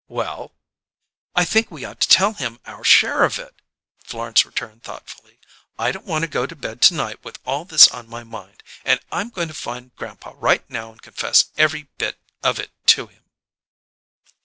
"Well?" 0.07 0.55
"I 1.35 1.45
think 1.45 1.69
we 1.69 1.85
ought 1.85 1.99
to 1.99 2.07
tell 2.07 2.33
him 2.33 2.59
our 2.65 2.83
share 2.83 3.23
of 3.23 3.37
it," 3.37 3.53
Florence 4.03 4.43
returned 4.47 4.81
thoughtfully. 4.81 5.37
"I 5.77 5.91
don't 5.91 6.07
want 6.07 6.23
to 6.23 6.27
go 6.27 6.47
to 6.47 6.55
bed 6.55 6.81
to 6.81 6.95
night 6.95 7.23
with 7.23 7.37
all 7.45 7.65
this 7.65 7.87
on 7.89 8.09
my 8.09 8.23
mind, 8.23 8.63
and 8.83 8.99
I'm 9.11 9.29
going 9.29 9.49
to 9.49 9.53
find 9.53 9.95
grandpa 9.95 10.33
right 10.37 10.67
now 10.71 10.89
and 10.91 10.99
confess 11.03 11.51
every 11.55 11.83
bit 11.99 12.17
of 12.41 12.57
it 12.59 12.71
to 12.87 13.05
him." 13.09 13.25